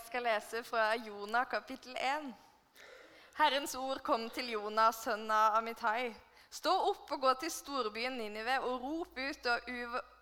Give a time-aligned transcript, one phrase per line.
[0.00, 2.28] Jeg skal lese fra Jonah kapittel 1.
[3.36, 6.14] Herrens ord kom til Jonah, sønn av Amitai.
[6.48, 9.68] Stå opp og gå til storbyen Ninive og rop ut og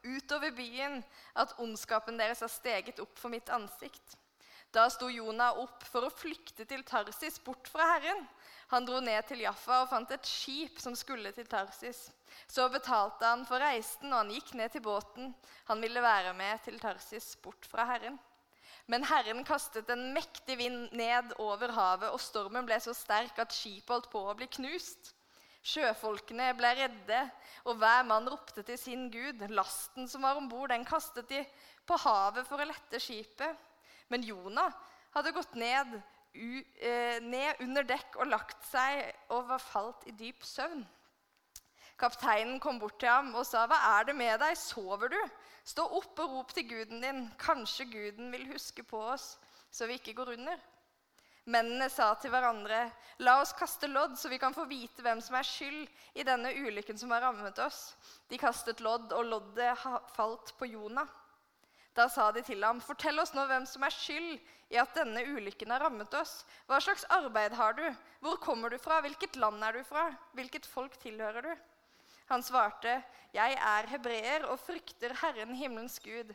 [0.02, 0.98] utover byen
[1.38, 4.16] at ondskapen deres har steget opp for mitt ansikt.
[4.74, 8.26] Da sto Jonah opp for å flykte til Tarsis, bort fra Herren.
[8.74, 12.08] Han dro ned til Jaffa og fant et skip som skulle til Tarsis.
[12.50, 15.30] Så betalte han for reisen, og han gikk ned til båten.
[15.70, 18.18] Han ville være med til Tarsis, bort fra Herren.
[18.88, 23.52] Men Herren kastet en mektig vind ned over havet, og stormen ble så sterk at
[23.52, 25.12] skipet holdt på å bli knust.
[25.68, 27.18] Sjøfolkene ble redde,
[27.68, 29.42] og hver mann ropte til sin gud.
[29.52, 31.42] Lasten som var om bord, den kastet de
[31.84, 33.60] på havet for å lette skipet.
[34.08, 34.72] Men Jonah
[35.12, 35.98] hadde gått ned,
[36.32, 40.86] u, eh, ned under dekk og lagt seg og var falt i dyp søvn.
[41.98, 44.56] Kapteinen kom bort til ham og sa, 'Hva er det med deg?
[44.56, 45.30] Sover du?'
[45.68, 47.22] Stå opp og rop til guden din.
[47.40, 49.34] Kanskje guden vil huske på oss,
[49.70, 50.60] så vi ikke går under.
[51.48, 52.80] Mennene sa til hverandre,
[53.24, 55.86] la oss kaste lodd, så vi kan få vite hvem som er skyld
[56.20, 57.94] i denne ulykken som har rammet oss.
[58.28, 61.08] De kastet lodd, og loddet falt på Jonah.
[61.96, 64.36] Da sa de til ham, fortell oss nå hvem som er skyld
[64.72, 66.42] i at denne ulykken har rammet oss.
[66.68, 67.84] Hva slags arbeid har du?
[68.24, 69.00] Hvor kommer du fra?
[69.04, 70.10] Hvilket land er du fra?
[70.36, 71.67] Hvilket folk tilhører du?
[72.28, 76.34] Han svarte, 'Jeg er hebreer og frykter Herren himmelens Gud,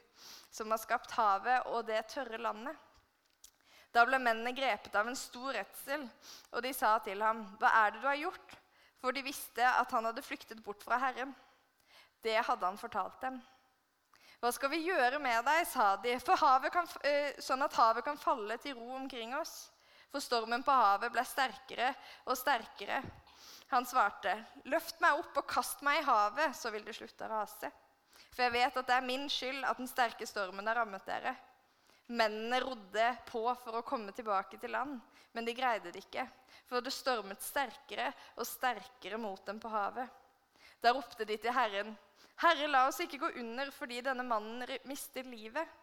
[0.51, 2.77] som har skapt havet og det tørre landet.'
[3.93, 6.07] Da ble mennene grepet av en stor redsel,
[6.51, 8.57] og de sa til ham, 'Hva er det du har gjort?'
[9.01, 11.35] For de visste at han hadde flyktet bort fra Herren.
[12.23, 13.41] Det hadde han fortalt dem.
[14.39, 16.19] 'Hva skal vi gjøre med deg?' sa de,
[16.71, 19.71] kan, eh, sånn at havet kan falle til ro omkring oss.
[20.11, 21.93] For stormen på havet ble sterkere
[22.25, 23.03] og sterkere.
[23.73, 24.35] Han svarte,
[24.69, 27.71] 'Løft meg opp og kast meg i havet, så vil det slutte å rase.'
[28.33, 31.33] For jeg vet at det er min skyld at den sterke stormen har rammet dere.
[32.13, 34.99] Mennene rodde på for å komme tilbake til land,
[35.33, 36.27] men de greide det ikke,
[36.69, 40.09] for det stormet sterkere og sterkere mot dem på havet.
[40.81, 41.95] Da ropte de til Herren,
[42.43, 45.79] 'Herre, la oss ikke gå under fordi denne mannen mister livet.'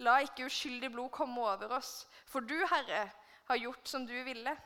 [0.00, 3.10] 'La ikke uskyldig blod komme over oss, for du, Herre,
[3.48, 4.56] har gjort som du ville.'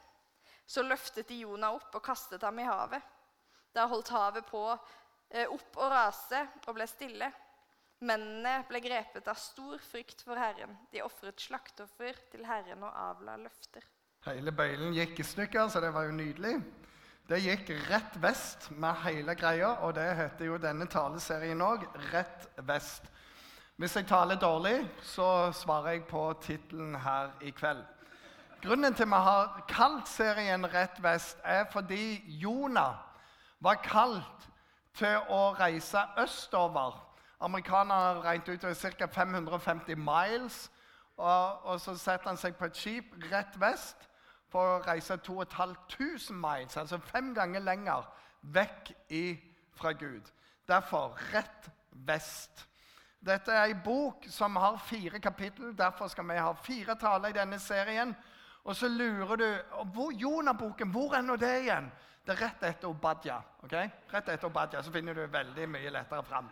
[0.69, 3.05] Så løftet de Jonah opp og kastet ham i havet.
[3.73, 7.31] Da holdt havet på eh, opp å rase og ble stille.
[8.05, 10.77] Mennene ble grepet av stor frykt for Herren.
[10.93, 13.83] De ofret slakteoffer til Herren og avla løfter.
[14.29, 16.59] Hele bøylen gikk i stykker, så det var jo nydelig.
[17.29, 22.47] Det gikk rett vest med hele greia, og det heter jo denne taleserien òg Rett
[22.69, 23.09] vest.
[23.79, 27.85] Hvis jeg taler dårlig, så svarer jeg på tittelen her i kveld.
[28.63, 32.95] Grunnen til at vi har kalt serien Rett vest, er fordi Jonah
[33.61, 34.49] var kalt
[34.99, 36.97] til å reise østover.
[37.41, 39.07] Amerikanerne regnet ut ca.
[39.07, 40.71] 550 miles.
[41.17, 44.09] Og, og, så setter han seg på et skip rett vest
[44.51, 48.07] for å reise 2500 miles, altså fem ganger lenger,
[48.43, 48.93] vekk
[49.75, 50.31] fra Gud.
[50.69, 52.67] Derfor rett vest.
[53.21, 55.75] Dette er ei bok som har fire kapittel.
[55.79, 58.15] Derfor skal vi ha fire taler i denne serien.
[58.65, 59.49] Og så lurer du
[59.93, 61.91] hvor, Jonah-boken, hvor er nå det igjen?
[62.27, 63.39] Det er rett etter Obadja.
[63.65, 63.89] Okay?
[64.13, 66.51] Rett etter Obadja, Så finner du veldig mye lettere fram.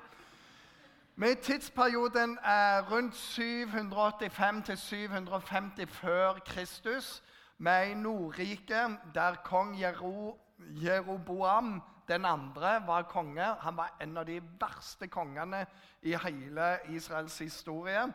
[1.16, 7.22] Med tidsperioden er rundt 785 til 750 før Kristus,
[7.58, 10.38] med i Nordrike der kong Jero,
[10.82, 13.44] Jeroboam den andre var konge.
[13.60, 15.66] Han var en av de verste kongene
[16.02, 18.06] i hele Israels historie.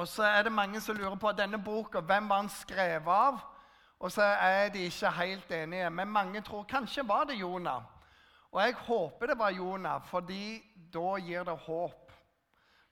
[0.00, 3.40] Og så er det mange som lurer på denne boka, hvem var den skrevet av?
[4.00, 5.90] Og så er de ikke helt enige.
[5.90, 7.82] Men mange tror kanskje var det Jonah.
[8.52, 10.62] Og jeg håper det var Jonah, fordi
[10.94, 12.12] da gir det håp.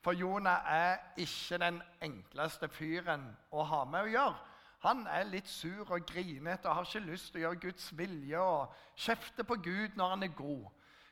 [0.05, 4.37] For Jonah er ikke den enkleste fyren å ha med å gjøre.
[4.85, 8.39] Han er litt sur og grinete og har ikke lyst til å gjøre Guds vilje
[8.39, 10.69] og kjefte på Gud når han er god.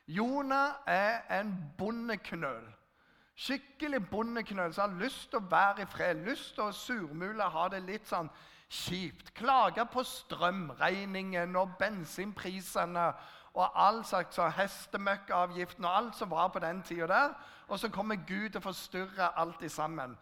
[0.07, 2.69] Jonah er en bondeknøl.
[3.37, 7.67] Skikkelig bondeknøl som har lyst til å være i fred, lyst til å surmule, ha
[7.69, 8.31] det litt sånn
[8.65, 9.29] kjipt.
[9.37, 13.11] Klage på strømregningen og bensinprisene
[13.57, 17.37] og all slags hestemøkkavgiften og alt som var på den tida der.
[17.67, 20.17] Og så kommer Gud og forstyrrer alt i sammen.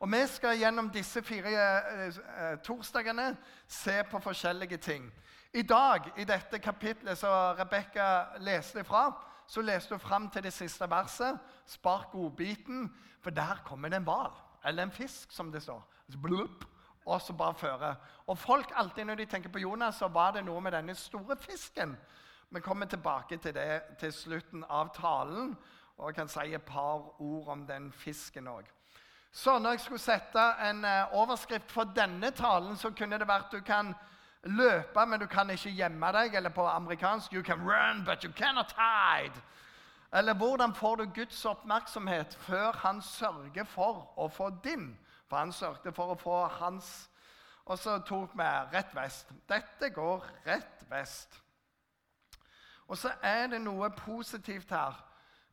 [0.00, 3.36] Og Vi skal gjennom disse fire eh, eh, torsdagene
[3.68, 5.12] se på forskjellige ting.
[5.52, 9.12] I dag, i dette kapitlet som Rebekka leste ifra,
[9.46, 11.38] så leste hun fram til det siste verset.
[11.66, 12.88] Spark godbiten,
[13.20, 14.32] for der kommer det en hval.
[14.64, 15.82] Eller en fisk, som det står.
[16.22, 16.64] Blup,
[17.06, 17.94] og så bare føre.
[18.26, 21.36] Og folk alltid når de tenker på Jonas, så var det noe med denne store
[21.36, 21.96] fisken.
[22.50, 25.56] Vi kommer tilbake til det til slutten av talen,
[25.96, 28.64] og jeg kan si et par ord om den fisken òg.
[29.32, 33.50] Så når jeg skulle sette en eh, overskrift for denne talen, så kunne det vært
[33.50, 33.94] du kan
[34.44, 36.34] løpe, men du kan ikke gjemme deg.
[36.34, 39.42] Eller på amerikansk You can run, but you cannot hide.
[40.14, 44.98] Eller hvordan får du Guds oppmerksomhet før han sørger for å få din?
[45.28, 47.10] For han sørget for å få hans.
[47.64, 49.32] Og så tok vi rett vest.
[49.48, 51.40] Dette går rett vest.
[52.86, 55.00] Og så er det noe positivt her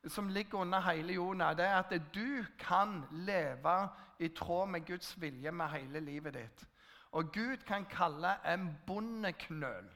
[0.08, 1.58] som ligger under hele Jonah.
[1.58, 3.88] Det er at du kan leve
[4.20, 6.68] i tråd med Guds vilje med hele livet ditt.
[7.12, 9.90] Og Gud kan kalle en bondeknøl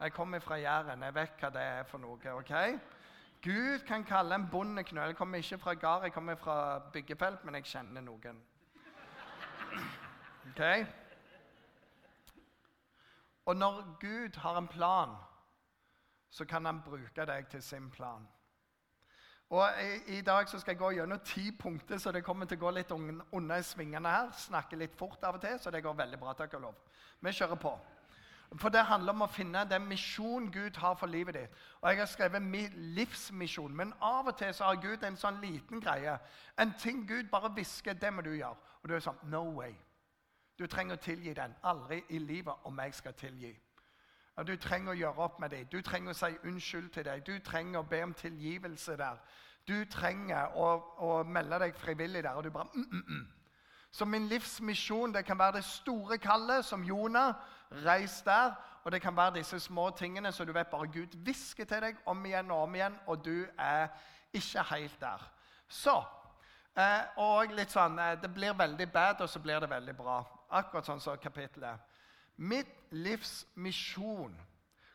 [0.00, 2.32] Jeg kommer fra Jæren, jeg vet hva det er for noe.
[2.32, 2.52] ok?
[3.44, 7.54] Gud kan kalle en bondeknøl Jeg kommer ikke fra gard, jeg kommer fra byggefelt, men
[7.54, 8.42] jeg kjenner noen.
[10.50, 10.86] Ok?
[13.46, 15.16] Og når Gud har en plan,
[16.30, 18.28] så kan han bruke deg til sin plan.
[19.54, 22.64] Og i, i, dag skal jeg gå gjennom ti punkter, så det kommer til å
[22.64, 24.32] gå litt under svingene her.
[24.34, 26.32] Snakke litt fort av og til, så det går veldig bra.
[26.34, 26.80] takk og lov.
[27.20, 27.74] Vi kjører på.
[28.58, 31.62] For det handler om å finne den misjonen Gud har for livet ditt.
[31.80, 35.80] Og Jeg har skrevet livsmisjon, men av og til så har Gud en sånn liten
[35.80, 36.18] greie.
[36.58, 38.56] En ting Gud bare hvisker, det må du gjøre.
[38.82, 39.74] Og du er sånn No way.
[40.58, 41.54] Du trenger å tilgi den.
[41.62, 43.54] Aldri i livet om jeg skal tilgi.
[44.36, 45.66] Og du trenger å gjøre opp med dem.
[45.70, 47.22] Du trenger å si unnskyld til dem.
[47.26, 49.20] Du trenger å be om tilgivelse der.
[49.68, 52.34] Du trenger å, å melde deg frivillig der.
[52.34, 53.26] Og du bare mm, mm, mm.
[53.94, 57.34] Så min livsmisjon det kan være det store kallet, som Jonah.
[57.86, 58.56] Reis der.
[58.84, 62.02] Og det kan være disse små tingene som du vet bare Gud hvisker til deg
[62.06, 63.88] om igjen og om igjen, og du er
[64.32, 65.22] ikke helt der.
[65.68, 65.94] Så
[66.76, 70.18] eh, Og litt sånn eh, Det blir veldig bad, og så blir det veldig bra.
[70.50, 71.80] Akkurat sånn som kapittelet.
[72.36, 74.40] Mitt livs misjon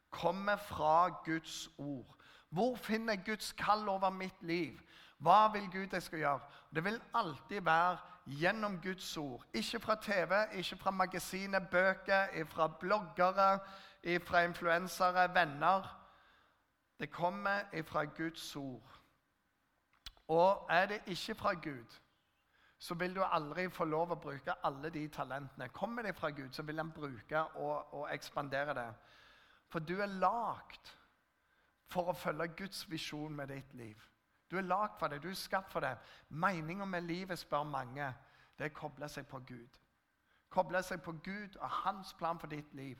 [0.10, 2.16] kommer fra Guds ord.
[2.50, 4.80] Hvor finner jeg Guds kall over mitt liv?
[5.18, 6.40] Hva vil Gud jeg skal gjøre?
[6.76, 9.46] Det vil alltid være gjennom Guds ord.
[9.54, 13.60] Ikke fra TV, ikke fra magasiner, bøker, fra bloggere,
[14.26, 15.96] fra influensere, venner.
[17.00, 19.00] Det kommer fra Guds ord.
[20.28, 22.00] Og er det ikke fra Gud,
[22.80, 25.68] så vil du aldri få lov å bruke alle de talentene.
[25.76, 28.88] Kommer de fra Gud, så vil han bruke og, og ekspandere det.
[29.68, 30.94] For du er lagd
[31.92, 34.00] for å følge Guds visjon med ditt liv.
[34.50, 35.98] Du er lagd for det, du er skapt for det.
[36.30, 38.14] Meninga med livet, spør mange,
[38.58, 39.78] det er å koble seg på Gud.
[40.50, 42.98] Koble seg på Gud og hans plan for ditt liv.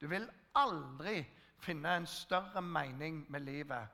[0.00, 0.26] Du vil
[0.58, 1.22] aldri
[1.62, 3.88] finne en større mening med livet.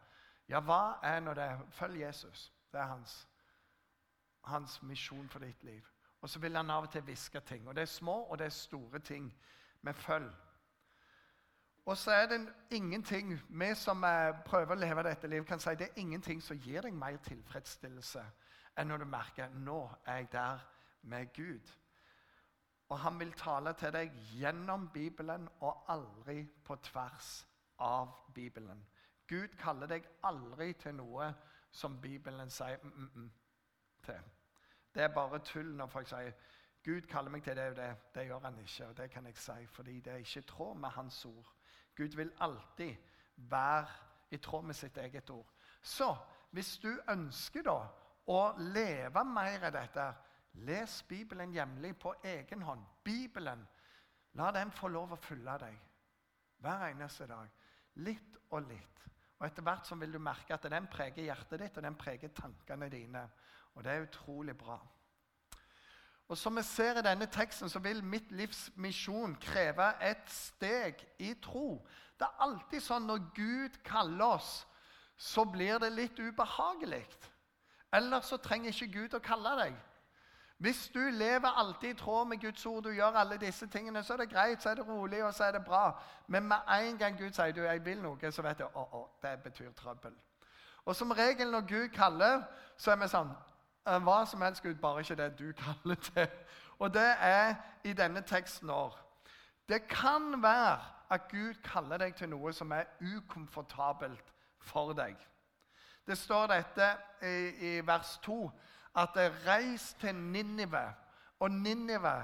[0.48, 1.52] Ja, hva er nå det?
[1.76, 2.48] Følg Jesus.
[2.72, 3.26] Det er hans
[4.48, 5.84] hans misjon for ditt liv.
[6.20, 7.68] Og så vil han av og til hviske ting.
[7.68, 9.34] Og det er små og det er store ting.
[9.82, 10.32] med følg.
[11.86, 14.00] Og så er det ingenting Vi som
[14.44, 18.24] prøver å leve dette livet, kan si det er ingenting som gir deg mer tilfredsstillelse
[18.78, 20.58] enn når du merker nå er jeg der
[21.02, 21.70] med Gud.
[22.88, 27.46] Og han vil tale til deg gjennom Bibelen og aldri på tvers
[27.78, 28.84] av Bibelen.
[29.28, 31.32] Gud kaller deg aldri til noe
[31.70, 33.30] som Bibelen sier mm, mm, mm
[34.04, 34.20] til.
[34.94, 36.32] Det er bare tull når folk sier
[36.84, 37.88] Gud kaller meg til det og det.
[38.14, 40.76] Det gjør han ikke, og det kan jeg si, fordi det er ikke i tråd
[40.78, 41.54] med hans ord.
[41.96, 42.94] Gud vil alltid
[43.36, 43.86] være
[44.30, 45.50] i tråd med sitt eget ord.
[45.82, 46.16] Så
[46.50, 47.78] hvis du ønsker da
[48.28, 50.06] å leve mer av dette,
[50.64, 52.84] les Bibelen hjemlig på egen hånd.
[53.04, 53.66] Bibelen,
[54.32, 55.76] la den få lov å fylle deg
[56.62, 57.50] hver eneste dag.
[58.04, 59.04] Litt og litt.
[59.38, 62.32] Og Etter hvert så vil du merke at den preger hjertet ditt og den preger
[62.34, 63.22] tankene dine.
[63.74, 64.78] Og det er utrolig bra.
[66.28, 71.06] Og Som vi ser i denne teksten, så vil mitt livs misjon kreve et steg
[71.18, 71.86] i tro.
[72.18, 74.66] Det er alltid sånn når Gud kaller oss,
[75.16, 77.06] så blir det litt ubehagelig.
[77.92, 79.78] Eller så trenger ikke Gud å kalle deg.
[80.58, 84.12] Hvis du lever alltid i tråd med Guds ord, du gjør alle disse tingene, så
[84.12, 85.92] er det greit, så er det rolig og så er det bra.
[86.26, 89.42] Men med en gang Gud sier du, 'jeg vil noe', så vet du at det
[89.42, 90.12] betyr trøbbel.
[90.84, 92.42] Og som regel når Gud kaller,
[92.76, 93.30] så er vi sånn
[94.04, 96.28] hva som helst, Gud, bare ikke det du kaller det.
[96.78, 97.54] Og det er
[97.84, 98.94] i denne teksten òg.
[99.68, 100.78] Det kan være
[101.10, 105.16] at Gud kaller deg til noe som er ukomfortabelt for deg.
[106.06, 106.88] Det står dette
[107.22, 107.36] i,
[107.68, 108.38] i vers 2
[108.98, 110.84] at det reis til Ninive.
[111.40, 112.16] Og Ninive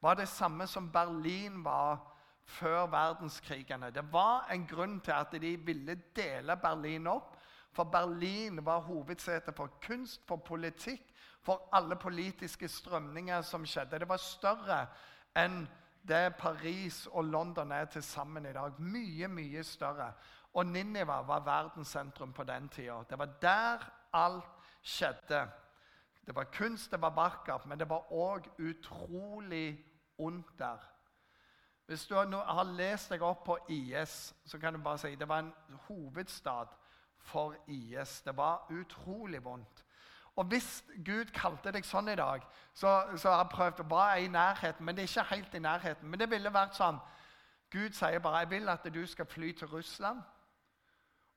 [0.00, 1.98] var det samme som Berlin var
[2.44, 3.90] før verdenskrigene.
[3.90, 7.36] Det var en grunn til at de ville dele Berlin opp.
[7.78, 14.00] For Berlin var hovedsete for kunst, for politikk, for alle politiske strømninger som skjedde.
[14.02, 14.78] Det var større
[15.38, 15.60] enn
[16.08, 18.80] det Paris og London er til sammen i dag.
[18.82, 20.08] Mye, mye større.
[20.58, 22.96] Og Niniva var verdenssentrum på den tida.
[23.10, 25.44] Det var der alt skjedde.
[26.26, 29.78] Det var kunst, det var vakkert, men det var òg utrolig
[30.18, 30.82] ondt der.
[31.86, 35.46] Hvis du har lest deg opp på IS, så kan du bare si det var
[35.46, 35.54] en
[35.86, 36.74] hovedstad
[37.20, 38.20] for IS.
[38.22, 39.84] Det var utrolig vondt.
[40.36, 42.44] Og hvis Gud kalte deg sånn i dag,
[42.74, 45.62] så, så har jeg prøvd å være i nærheten, men det er ikke helt i
[45.64, 46.08] nærheten.
[46.08, 47.00] Men det ville vært sånn
[47.70, 50.22] Gud sier bare jeg vil at du skal fly til Russland.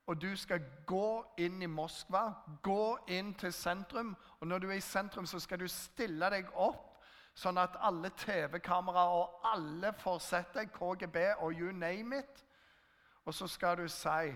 [0.07, 2.31] Og du skal gå inn i Moskva,
[2.63, 4.13] gå inn til sentrum.
[4.39, 6.88] Og når du er i sentrum, så skal du stille deg opp
[7.38, 12.45] sånn at alle TV-kameraer og alle får sett deg, KGB og you name it.
[13.25, 14.33] Og så skal du si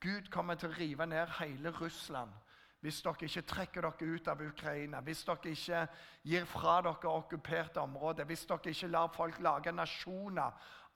[0.00, 2.32] Gud kommer til å rive ned hele Russland
[2.86, 5.80] hvis dere ikke trekker dere ut av Ukraina, hvis dere ikke
[6.22, 10.52] gir fra dere okkuperte områder, hvis dere ikke lar folk lage nasjoner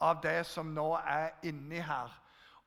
[0.07, 2.12] av det som nå er inni her.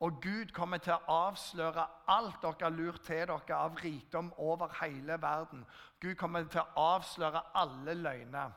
[0.03, 4.73] Og Gud kommer til å avsløre alt dere har lurt til dere av rikdom over
[4.81, 5.63] hele verden.
[6.01, 8.51] Gud kommer til å avsløre alle løgner.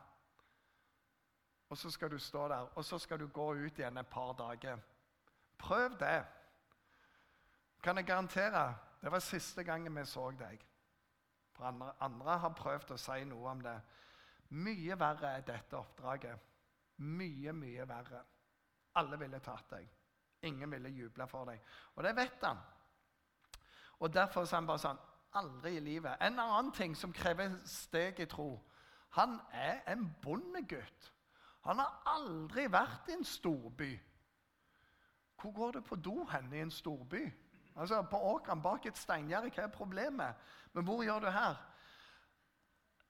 [1.70, 4.34] Og så skal du stå der, og så skal du gå ut igjen et par
[4.38, 4.82] dager.
[5.58, 6.24] Prøv det.
[7.86, 10.62] Kan jeg garantere det var siste gangen vi så deg.
[11.54, 13.74] For andre, andre har prøvd å si noe om det.
[14.58, 16.48] Mye verre er dette oppdraget.
[16.96, 18.24] Mye, mye verre.
[18.98, 19.86] Alle ville tatt deg.
[20.50, 21.62] Ingen ville juble for deg.
[21.94, 22.58] Og det vet han.
[24.00, 25.04] Og Derfor sa han bare sånn
[25.38, 26.18] Aldri i livet.
[26.20, 28.50] En annen ting som krever steg i tro.
[29.14, 31.12] Han er en bondegutt.
[31.70, 33.94] Han har aldri vært i en storby.
[35.38, 37.28] Hvor går det på do hen i en storby?
[37.76, 40.34] Altså På åkeren bak et steingjerde, hva er problemet?
[40.72, 41.56] Men hvor gjør du her?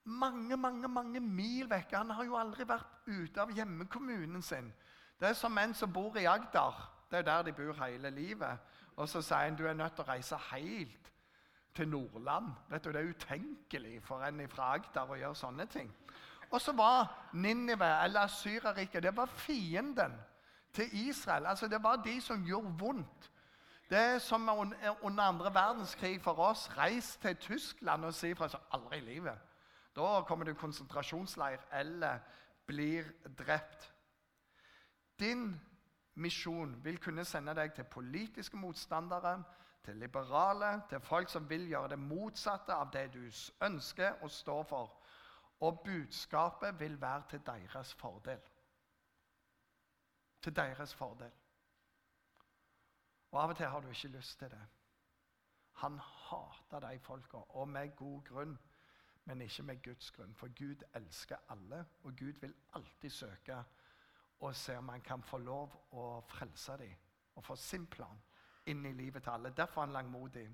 [0.05, 1.93] Mange, mange mange mil vekk.
[1.93, 4.73] Han har jo aldri vært ute av hjemmekommunen sin.
[5.21, 6.93] Det er som en som bor i Agder.
[7.11, 8.59] Det er der de bor hele livet.
[8.97, 11.11] Og så sier han du er nødt til å reise helt
[11.75, 12.53] til Nordland.
[12.71, 15.91] Vet du, Det er utenkelig for en fra Agder å gjøre sånne ting.
[16.51, 20.15] Og så var Ninive, eller Syrariket, det var fienden
[20.73, 21.47] til Israel.
[21.47, 23.31] Altså Det var de som gjorde vondt.
[23.91, 24.49] Det er som
[25.03, 26.79] under andre verdenskrig for oss.
[26.79, 29.39] Reis til Tyskland og si fra seg aldri i livet.
[29.97, 32.19] Da kommer du i konsentrasjonsleir eller
[32.67, 33.07] blir
[33.39, 33.93] drept.
[35.21, 35.61] Din
[36.15, 39.43] misjon vil kunne sende deg til politiske motstandere,
[39.85, 43.23] til liberale, til folk som vil gjøre det motsatte av det du
[43.63, 44.99] ønsker å stå for.
[45.61, 48.41] Og budskapet vil være til deres fordel.
[50.43, 51.33] Til deres fordel.
[53.31, 54.67] Og Av og til har du ikke lyst til det.
[55.77, 58.59] Han hater de folka, og med god grunn,
[59.25, 60.35] men ikke med Guds grunn.
[60.35, 63.65] For Gud elsker alle, og Gud vil alltid søke
[64.41, 66.95] og se om han kan få lov å frelse dem
[67.37, 68.21] og få sin plan
[68.67, 69.53] inn i livet til alle.
[69.57, 70.47] Derfor er han langmodig.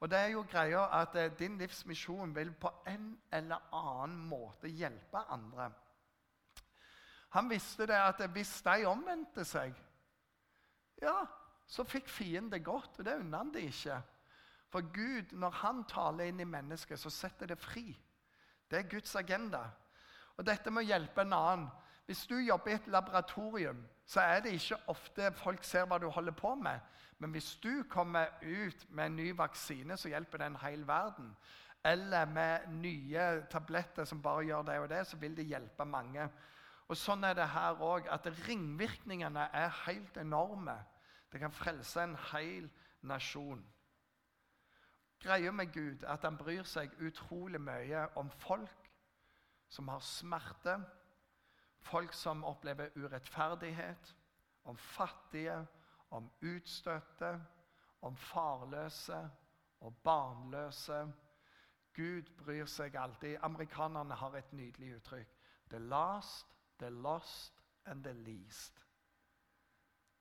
[0.00, 4.68] Og det er jo greia at eh, Din livsmisjon vil på en eller annen måte
[4.68, 5.70] hjelpe andre.
[7.34, 9.74] Han visste det at hvis de omvendte seg,
[11.02, 11.14] ja,
[11.66, 12.98] så fikk fienden det godt.
[12.98, 14.00] Og det unner han det ikke.
[14.72, 17.86] For Gud, når han taler inn i mennesket, så setter det fri.
[18.70, 19.62] Det er Guds agenda.
[20.36, 21.72] Og dette med å hjelpe en annen
[22.04, 26.04] Hvis du jobber i et laboratorium, så er det ikke ofte folk ser hva du
[26.12, 26.82] holder på med.
[27.18, 31.30] Men hvis du kommer ut med en ny vaksine, så hjelper det en hel verden.
[31.84, 36.28] Eller med nye tabletter som bare gjør det og det, så vil det hjelpe mange.
[36.88, 40.76] Og Sånn er det her òg, at ringvirkningene er helt enorme.
[41.34, 42.68] Det kan frelse en hel
[43.02, 43.64] nasjon.
[45.18, 48.84] Greia med Gud er at han bryr seg utrolig mye om folk
[49.66, 50.76] som har smerte,
[51.82, 54.14] folk som opplever urettferdighet,
[54.64, 55.58] om fattige,
[56.10, 57.32] om utstøtte,
[58.06, 59.18] om farløse
[59.80, 61.02] og barnløse.
[61.98, 63.40] Gud bryr seg alltid.
[63.42, 65.34] Amerikanerne har et nydelig uttrykk.
[65.70, 66.46] The last,
[66.78, 68.83] the lost and the least.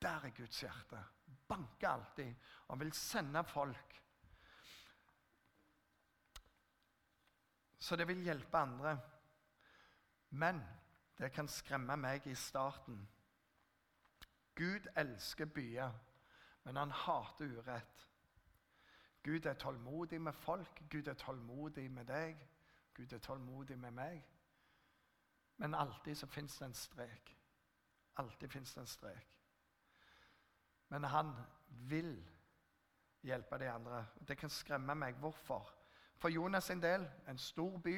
[0.04, 1.00] Der er Guds hjerte.
[1.48, 2.36] Banker alltid
[2.68, 4.04] og vil sende folk.
[7.80, 9.00] Så det vil hjelpe andre.
[10.30, 10.64] Men
[11.18, 13.10] det kan skremme meg i starten.
[14.56, 15.92] Gud elsker byer,
[16.64, 18.08] men han hater urett.
[19.24, 22.48] Gud er tålmodig med folk, Gud er tålmodig med deg,
[22.94, 24.24] Gud er tålmodig med meg.
[25.58, 27.38] Men alltid så fins det en strek.
[28.16, 29.33] Alltid fins det en strek.
[30.94, 31.32] Men han
[31.90, 32.14] vil
[33.26, 34.06] hjelpe de andre.
[34.28, 35.16] Det kan skremme meg.
[35.18, 35.72] Hvorfor?
[36.22, 37.96] For Jonas sin del en stor by,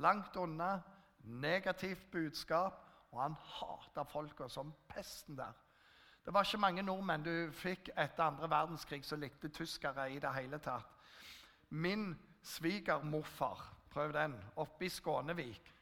[0.00, 0.78] langt unna,
[1.18, 2.80] negativt budskap,
[3.12, 5.52] og han hata folka som pesten der.
[6.24, 10.32] Det var ikke mange nordmenn du fikk etter andre verdenskrig som likte tyskere i det
[10.34, 10.88] hele tatt.
[11.68, 15.74] Min svigermorfar, prøv den, oppe i Skånevik,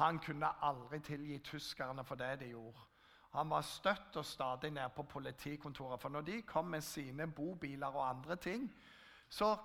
[0.00, 2.91] han kunne aldri tilgi tyskerne for det de gjorde.
[3.32, 6.00] Han var støtt og stadig nede på politikontoret.
[6.00, 8.66] For når de kom med sine bobiler og andre ting,
[9.28, 9.56] så,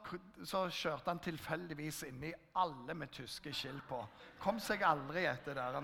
[0.43, 3.99] så kjørte han tilfeldigvis inn i alle med tyske skilt på.
[4.39, 5.81] Kom seg aldri etter der.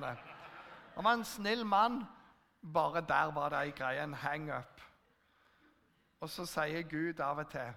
[0.96, 2.04] Han var en snill mann.
[2.74, 4.82] Bare der var det ei greie, en hang-up.
[6.24, 7.74] Og så sier Gud av og til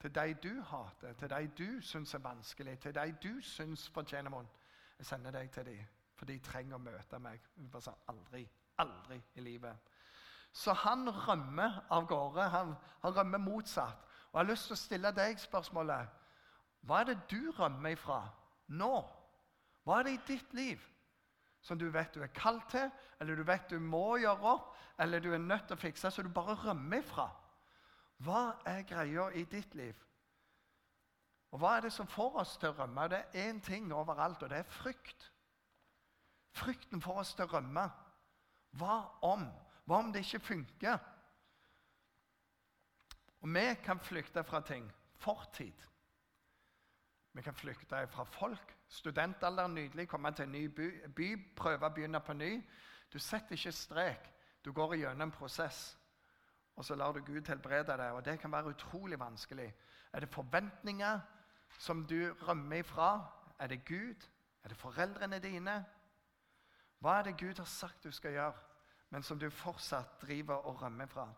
[0.00, 4.30] til de du hater, til de du syns er vanskelig, til de du syns fortjener
[4.30, 4.50] vondt
[4.98, 5.82] Jeg sender deg til dem,
[6.14, 7.40] for de trenger å møte meg.
[7.70, 8.48] Bare sa aldri,
[8.78, 9.76] aldri i livet.
[10.52, 12.48] Så han rømmer av gårde.
[12.50, 14.04] Han, han rømmer motsatt.
[14.30, 16.16] Og jeg har lyst til å stille deg spørsmålet
[16.86, 18.20] Hva er det du rømmer ifra
[18.68, 18.94] nå?
[19.84, 20.82] Hva er det i ditt liv
[21.64, 25.20] som du vet du er kalt til, eller du vet du må gjøre opp, eller
[25.20, 27.26] du er nødt til å fikse, så du bare rømmer ifra?
[28.24, 29.96] Hva er greia i ditt liv?
[31.52, 33.08] Og hva er det som får oss til å rømme?
[33.08, 35.30] Det er én ting overalt, og det er frykt.
[36.58, 37.86] Frykten får oss til å rømme.
[38.76, 39.46] Hva om?
[39.84, 40.98] Hva om det ikke funker?
[43.40, 44.92] Og vi kan flykte fra ting.
[45.14, 45.86] Fortid.
[47.32, 48.76] Vi kan flykte fra folk.
[48.88, 50.08] Studentalder, nydelig.
[50.08, 52.56] Komme til en ny by, by prøve å begynne på ny.
[53.12, 54.30] Du setter ikke strek.
[54.64, 55.98] Du går gjennom en prosess.
[56.76, 58.12] Og så lar du Gud helbrede deg.
[58.12, 59.74] Og det kan være utrolig vanskelig.
[60.12, 61.20] Er det forventninger
[61.78, 63.26] som du rømmer ifra?
[63.58, 64.28] Er det Gud?
[64.64, 65.84] Er det foreldrene dine?
[66.98, 68.54] Hva er det Gud har sagt du skal gjøre,
[69.10, 71.28] men som du fortsatt driver og rømmer fra?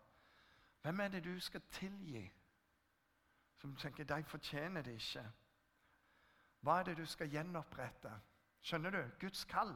[0.81, 2.31] Hvem er det du skal tilgi,
[3.57, 5.25] som du tenker de fortjener det ikke?
[6.61, 8.11] Hva er det du skal gjenopprette?
[8.61, 9.01] Skjønner du?
[9.19, 9.75] Guds kall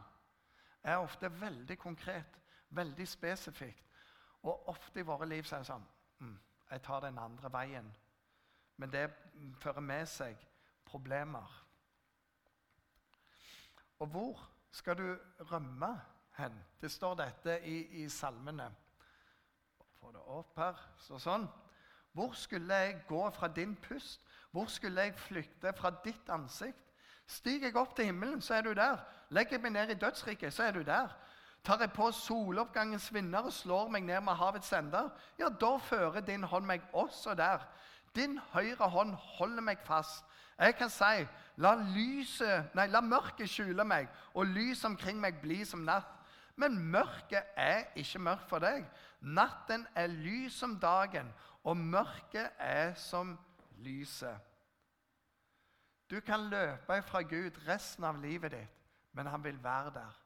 [0.83, 2.39] er ofte veldig konkret,
[2.69, 3.85] veldig spesifikt.
[4.41, 5.85] Og ofte i våre liv så er det sånn
[6.19, 6.35] mm,
[6.71, 7.87] Jeg tar den andre veien.
[8.77, 9.07] Men det
[9.61, 10.41] fører med seg
[10.85, 11.61] problemer.
[13.99, 14.43] Og hvor
[14.75, 15.17] skal du
[15.51, 15.91] rømme
[16.37, 16.55] hen?
[16.81, 18.67] Det står dette i, i salmene.
[19.99, 20.79] Få det opp her.
[20.99, 21.47] Så sånn.
[22.15, 24.21] Hvor skulle jeg gå fra din pust?
[24.51, 26.81] Hvor skulle jeg flykte fra ditt ansikt?
[27.27, 28.99] Stiger jeg opp til himmelen, så er du der.
[29.33, 31.09] Legger jeg meg ned i dødsriket, så er du der.
[31.65, 35.09] Tar jeg på soloppgangens vinner og slår meg ned med havets ender,
[35.39, 37.63] ja, da fører din hånd meg også der.
[38.15, 40.23] Din høyre hånd holder meg fast.
[40.57, 41.25] Jeg kan si,
[41.59, 46.11] la, lyset, nei, la mørket skjule meg, og lys omkring meg bli som natt.
[46.55, 48.85] Men mørket er ikke mørkt for deg.
[49.19, 51.27] Natten er lys som dagen,
[51.63, 53.35] og mørket er som
[53.83, 54.37] lyset.
[56.09, 60.21] Du kan løpe fra Gud resten av livet ditt, men han vil være der.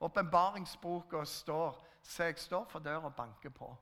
[0.00, 3.76] Åpenbaringsboka står Se, jeg står for døra og banker på.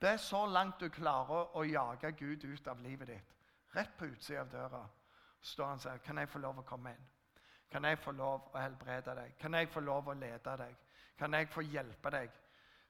[0.00, 3.36] Det er så langt du klarer å jage Gud ut av livet ditt.
[3.72, 4.82] Rett på utsida av døra
[5.40, 7.08] står han og sier, 'Kan jeg få lov å komme inn?'
[7.70, 9.38] Kan jeg få lov å helbrede deg?
[9.38, 10.76] Kan jeg få lov å lede deg?
[11.18, 12.30] Kan jeg få hjelpe deg?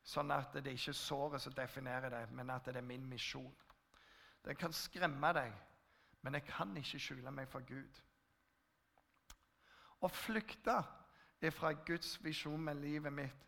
[0.02, 3.54] Sånn at det ikke er såret som definerer deg, men at det er min misjon.
[4.44, 5.52] Det kan skremme deg,
[6.22, 8.00] men jeg kan ikke skjule meg for Gud.
[10.02, 10.80] Å flykte
[11.50, 13.46] fra Guds visjon med livet mitt,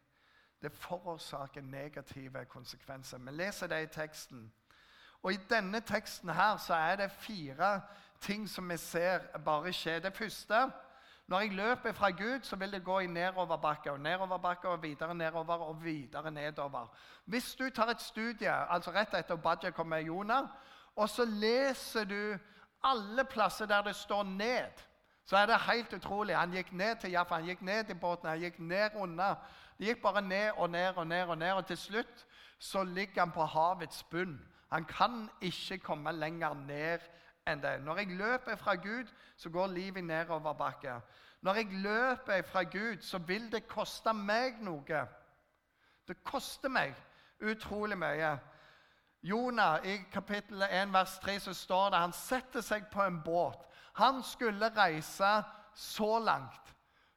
[0.63, 3.19] det forårsaker negative konsekvenser.
[3.19, 4.53] Vi leser det i teksten.
[5.25, 7.81] Og I denne teksten her så er det fire
[8.21, 10.01] ting som vi ser bare skje.
[10.05, 10.67] Det første
[11.27, 15.15] når jeg løper fra Gud, så vil det gå i nedoverbakke og nedoverbakke og videre
[15.15, 16.91] nedover og videre nedover.
[17.25, 20.45] Hvis du tar et studie, altså rett etter Obadja kom med Jonah,
[20.97, 22.37] og så leser du
[22.85, 24.85] alle plasser der det står 'ned',
[25.27, 26.37] så er det helt utrolig.
[26.37, 29.35] Han gikk ned til Jaffa, han gikk ned i båten, han gikk ned unna.
[29.79, 32.27] Det gikk bare ned og ned og ned, og ned, og til slutt
[32.59, 34.54] så ligger han på havets bunn.
[34.75, 37.03] Han kan ikke komme lenger ned
[37.47, 37.77] enn det.
[37.87, 40.97] Når jeg løper fra Gud, så går livet nedoverbakke.
[41.47, 45.05] Når jeg løper fra Gud, så vil det koste meg noe.
[46.09, 46.97] Det koster meg
[47.41, 48.33] utrolig mye.
[49.23, 53.63] Jonah i kapittel 1 vers 3 så står det han setter seg på en båt.
[53.95, 55.31] Han skulle reise
[55.75, 56.75] så langt,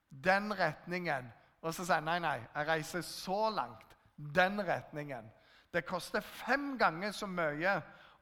[0.09, 1.33] den retningen.
[1.65, 5.33] Og så sier han nei, nei, jeg reiser så langt, den retningen.
[5.77, 7.75] Det koster fem ganger så mye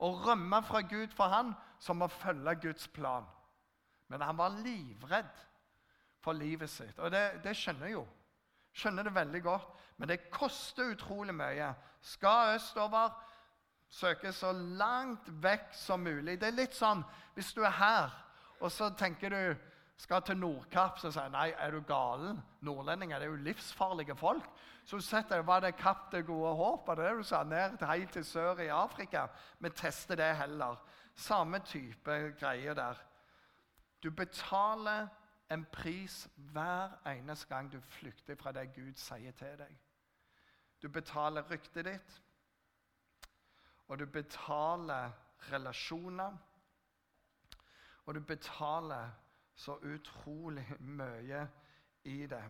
[0.04, 3.24] å rømme fra Gud for han som å følge Guds plan.
[4.12, 5.32] Men han var livredd
[6.20, 7.00] for livet sitt.
[7.00, 8.04] Og det, det skjønner jeg jo.
[8.76, 9.72] Skjønner det veldig godt.
[9.96, 11.72] Men det koster utrolig mye.
[12.04, 13.16] Skal østover,
[13.88, 16.36] søke så langt vekk som mulig.
[16.42, 17.06] Det er litt sånn
[17.38, 18.20] hvis du er her,
[18.60, 22.42] og så tenker du skal til Nordkapp, så sier jeg nei, er du galen?
[22.68, 24.44] Nordlendinger det er jo livsfarlige folk.
[24.86, 26.88] Så setter jeg, var det Kapp det gode håp?
[26.88, 27.44] Var det det du sa?
[27.44, 29.28] Ned helt til sør i Afrika?
[29.60, 30.76] Vi tester det heller.
[31.16, 33.02] Samme type greier der.
[34.04, 35.08] Du betaler
[35.52, 39.78] en pris hver eneste gang du flykter fra det Gud sier til deg.
[40.82, 42.22] Du betaler ryktet ditt,
[43.88, 45.12] og du betaler
[45.52, 46.38] relasjoner.
[48.06, 49.10] Og du betaler
[49.56, 51.48] så utrolig mye
[52.04, 52.44] i det.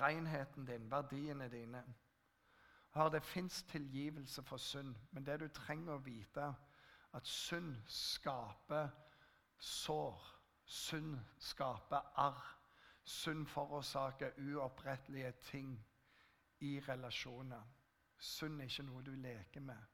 [0.00, 1.84] Renheten din, verdiene dine.
[2.94, 6.54] Hør, det fins tilgivelse for synd, men det du trenger å vite,
[7.12, 8.90] at synd skaper
[9.58, 10.26] sår.
[10.64, 12.58] Synd skaper arr.
[13.04, 15.72] Synd forårsaker uopprettelige ting
[16.60, 17.62] i relasjoner.
[18.18, 19.88] Synd er ikke noe du leker med.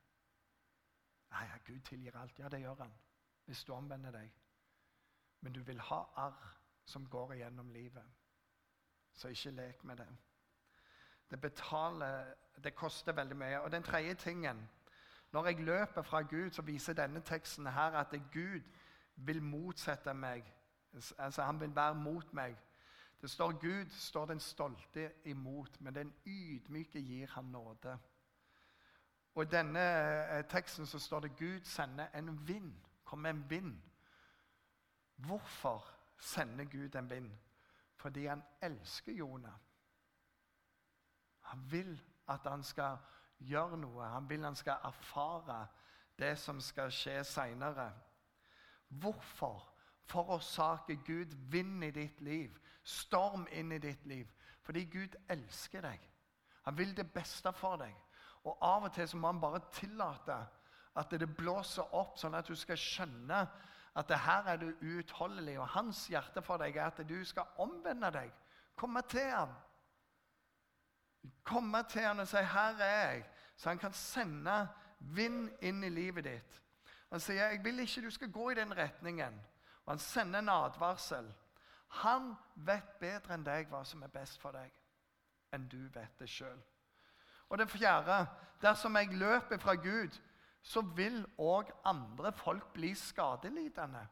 [1.30, 2.38] Nei, Gud tilgir alt.
[2.38, 2.92] Ja, det gjør han
[3.48, 4.32] hvis du omvender deg.
[5.40, 6.48] Men du vil ha arr
[6.84, 8.04] som går igjennom livet.
[9.18, 10.08] Så ikke lek med det.
[11.30, 13.60] Det betaler Det koster veldig mye.
[13.60, 14.68] Og den tredje tingen
[15.32, 18.60] Når jeg løper fra Gud, så viser denne teksten her at Gud
[19.16, 20.54] vil motsette meg.
[21.18, 22.56] Altså, Han vil være mot meg.
[23.20, 27.98] Det står Gud står den stolte imot, men den ydmyke gir han nåde.
[29.34, 29.80] Og I denne
[30.38, 32.74] eh, teksten så står det Gud sender en vind.
[33.04, 33.82] Kom med en vind.
[35.16, 35.84] Hvorfor
[36.18, 37.30] sender Gud en vind?
[37.98, 39.54] Fordi han elsker Jonah.
[41.40, 41.94] Han vil
[42.28, 42.98] at han skal
[43.38, 44.04] gjøre noe.
[44.04, 45.66] Han vil han skal erfare
[46.18, 47.90] det som skal skje seinere.
[48.88, 49.64] Hvorfor
[50.08, 54.28] forårsaker Gud vind i ditt liv, storm inn i ditt liv?
[54.62, 56.04] Fordi Gud elsker deg.
[56.62, 57.94] Han vil det beste for deg.
[58.44, 60.36] Og av og til så må han bare tillate
[60.98, 63.42] at det blåser opp, sånn at du skal skjønne
[63.98, 65.58] at det her er du uutholdelig.
[65.58, 68.30] Og hans hjerte for deg er at du skal omvende deg.
[68.78, 69.54] Komme til ham.
[71.44, 73.24] Komme til ham og si 'Her er jeg',
[73.56, 74.68] så han kan sende
[75.00, 76.62] vind inn i livet ditt.
[77.10, 79.40] Han sier 'Jeg vil ikke du skal gå i den retningen'.
[79.84, 81.34] Og han sender en advarsel.
[81.88, 84.72] Han vet bedre enn deg hva som er best for deg,
[85.52, 86.58] enn du vet det sjøl.
[87.48, 88.26] Og det fjerde
[88.62, 90.20] dersom jeg løper fra Gud,
[90.68, 94.02] så vil òg andre folk bli skadelidende.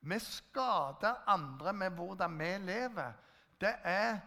[0.00, 3.12] Vi skader andre med hvordan vi lever.
[3.60, 4.18] Det er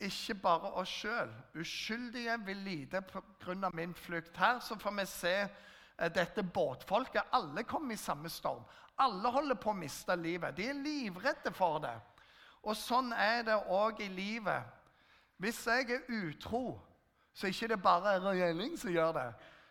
[0.00, 1.32] ikke bare oss sjøl.
[1.58, 3.70] Uskyldige vil lide pga.
[3.74, 4.36] min flukt.
[4.36, 5.34] Her så får vi se
[5.98, 7.22] eh, dette båtfolket.
[7.32, 8.64] Alle kommer i samme storm.
[8.98, 10.56] Alle holder på å miste livet.
[10.56, 11.98] De er livredde for det.
[12.62, 14.62] Og sånn er det òg i livet.
[15.36, 16.80] Hvis jeg er utro,
[17.34, 19.28] så ikke det bare er regjering som gjør det.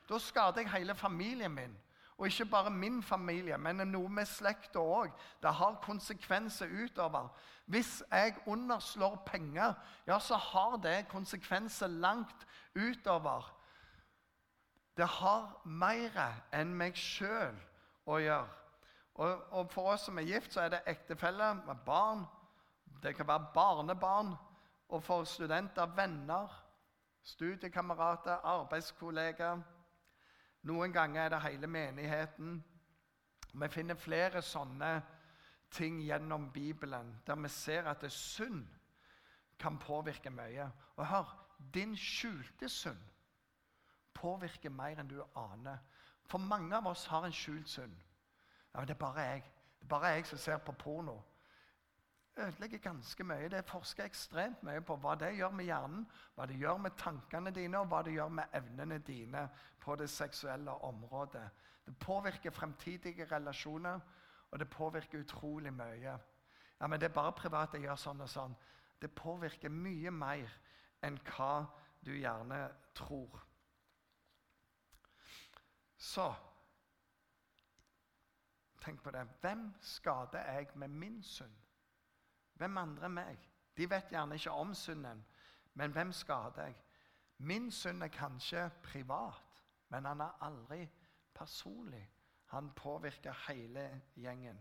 [0.10, 1.78] Da skader jeg hele familien min.
[2.18, 5.10] Og ikke bare min familie, men noe med slekta òg.
[5.42, 7.32] Det har konsekvenser utover.
[7.66, 9.74] Hvis jeg underslår penger,
[10.08, 12.46] ja, så har det konsekvenser langt
[12.76, 13.58] utover.
[14.98, 16.22] Det har mer
[16.54, 17.58] enn meg sjøl
[18.06, 18.50] å gjøre.
[19.16, 22.26] Og, og, for oss som er gift, så er det ektefelle med barn.
[23.04, 24.36] Det kan være barnebarn.
[24.90, 26.54] Og for studenter venner,
[27.24, 29.62] studiekamerater, arbeidskollegaer.
[30.62, 32.64] Noen ganger er det hele menigheten.
[33.54, 35.02] Vi finner flere sånne
[35.72, 38.68] ting gjennom Bibelen der vi ser at synd
[39.60, 40.72] kan påvirke mye.
[40.96, 43.02] Og hør din skjulte synd
[44.14, 45.80] påvirker mer enn du aner.
[46.26, 47.96] For mange av oss har en skjult synd.
[48.74, 49.44] Ja, men det er bare jeg.
[49.80, 51.22] Det er bare jeg som ser på porno
[52.38, 53.50] ødelegger ganske mye.
[53.50, 57.52] Det forsker ekstremt mye på hva det gjør med hjernen, hva det gjør med tankene
[57.52, 59.48] dine, og hva det gjør med evnene dine
[59.80, 61.50] på det seksuelle området.
[61.86, 64.00] Det påvirker fremtidige relasjoner,
[64.52, 66.18] og det påvirker utrolig mye.
[66.80, 68.56] Ja, men det er bare privat jeg gjør sånn og sånn.
[69.02, 70.54] Det påvirker mye mer
[71.02, 71.66] enn hva
[72.06, 73.42] du gjerne tror.
[75.98, 76.32] Så
[78.82, 79.28] Tenk på det.
[79.42, 81.61] Hvem skader jeg med min synd?
[82.62, 83.46] Hvem andre enn meg?
[83.78, 85.24] De vet gjerne ikke om synden,
[85.74, 86.76] men hvem skader jeg?
[87.38, 90.84] Min synd er kanskje privat, men han er aldri
[91.34, 92.04] personlig.
[92.46, 94.60] Han påvirker hele gjengen.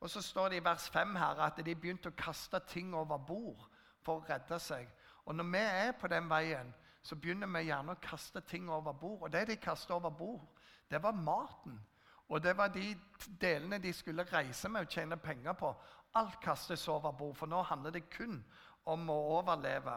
[0.00, 3.18] Og Så står det i vers 5 her at de begynte å kaste ting over
[3.18, 3.68] bord
[4.00, 4.88] for å redde seg.
[5.26, 8.92] Og Når vi er på den veien, så begynner vi gjerne å kaste ting over
[8.92, 9.22] bord.
[9.22, 10.48] Og det de kastet over bord,
[10.90, 11.76] det var maten.
[12.28, 12.92] Og det var de
[13.40, 15.72] delene de skulle reise med og tjene penger på.
[16.14, 18.42] Alt kastes over bord, for nå handler det kun
[18.84, 19.96] om å overleve.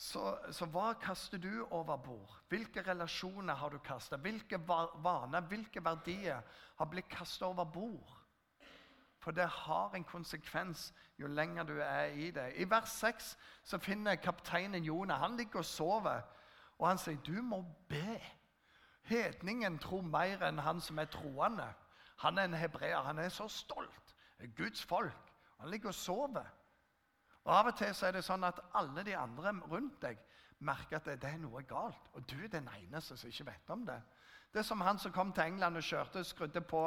[0.00, 0.22] Så,
[0.52, 2.32] så hva kaster du over bord?
[2.48, 4.22] Hvilke relasjoner har du kastet?
[4.24, 6.40] Hvilke vaner, hvilke verdier
[6.78, 8.16] har blitt kastet over bord?
[9.20, 12.46] For det har en konsekvens jo lenger du er i det.
[12.56, 16.22] I vers 6 så finner kapteinen Jonah Han ligger og sover,
[16.78, 18.20] og han sier, 'Du må be.
[19.02, 21.66] Hedningen tror mer enn han som er troende.
[22.20, 23.02] Han er en hebreer.
[23.02, 24.14] Han er så stolt.
[24.56, 25.32] Guds folk.
[25.60, 26.44] Han ligger og sover.
[27.44, 30.18] Og Av og til så er det sånn at alle de andre rundt deg
[30.60, 32.10] merker at det, det er noe galt.
[32.12, 34.00] Og du er den eneste som ikke vet om det.
[34.52, 36.82] Det er som han som kom til England og kjørte, skrudde på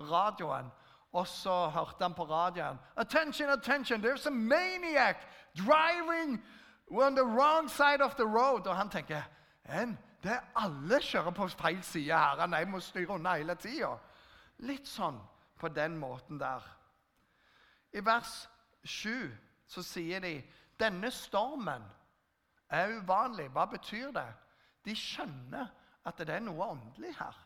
[0.00, 0.70] radioen.
[1.12, 5.16] Og så hørte han på radioen Attention, attention, there's a maniac
[5.54, 6.42] driving
[6.90, 8.66] on the wrong side of the road.
[8.66, 9.22] Og han tenker
[9.64, 12.42] en, det er alle kjører på feil side her.
[12.56, 13.96] Jeg må styre unna hele tida.
[14.62, 15.18] Litt sånn
[15.58, 16.62] på den måten der.
[17.92, 18.46] I vers
[18.84, 19.30] 7
[19.66, 20.36] så sier de
[20.78, 21.84] denne stormen
[22.72, 23.48] er uvanlig.
[23.52, 24.28] Hva betyr det?
[24.86, 25.68] De skjønner
[26.06, 27.36] at det er noe åndelig her.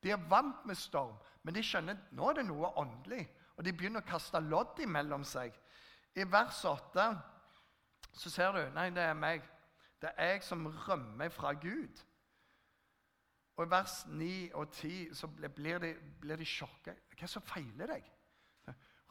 [0.00, 3.26] De er vant med storm, men de skjønner at nå er det noe åndelig.
[3.58, 5.52] Og de begynner å kaste lodd imellom seg.
[6.16, 7.10] I vers 8
[8.16, 9.44] så ser du Nei, det er meg.
[10.00, 12.04] Det er jeg som rømmer fra Gud.
[13.56, 16.94] Og I vers 9 og 10 så blir de, blir de sjokka.
[17.18, 18.06] Hva som feiler deg?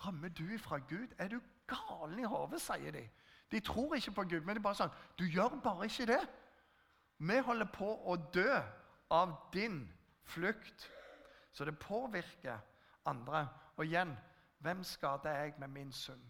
[0.05, 1.13] Rømmer du fra Gud?
[1.17, 3.03] Er du galen i hodet, sier de.
[3.51, 6.21] De tror ikke på Gud, men de bare sånn Du gjør bare ikke det.
[7.19, 8.57] Vi holder på å dø
[9.11, 9.81] av din
[10.23, 10.87] flukt.
[11.51, 12.61] Så det påvirker
[13.05, 13.47] andre.
[13.77, 14.15] Og igjen
[14.63, 16.23] hvem skader jeg med min synd?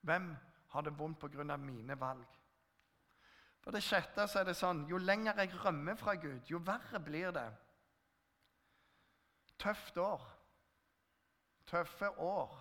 [0.00, 0.36] Hvem
[0.68, 1.56] har det vondt pga.
[1.56, 2.43] mine valg?
[3.64, 7.00] For det sjette så er det sånn jo lenger jeg rømmer fra Gud, jo verre
[7.00, 7.48] blir det.
[9.58, 10.26] Tøft år.
[11.66, 12.58] Tøffe år.